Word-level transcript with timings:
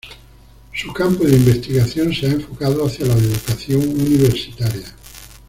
Su 0.73 0.91
campo 0.93 1.25
de 1.25 1.35
investigación 1.35 2.11
se 2.11 2.25
ha 2.25 2.31
enfocado 2.31 2.83
hacia 2.87 3.05
la 3.05 3.13
educación 3.13 3.81
universitaria. 3.87 4.95